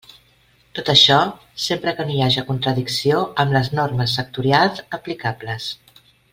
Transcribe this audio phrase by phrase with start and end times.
[0.77, 1.17] Tot això,
[1.65, 5.71] sempre que no hi haja contradicció amb les normes sectorials aplicables.